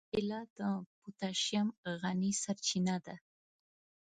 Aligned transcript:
کېله 0.11 0.39
د 0.57 0.59
پوتاشیم 1.01 1.67
غني 2.01 2.31
سرچینه 2.43 2.95
ده. 3.05 3.15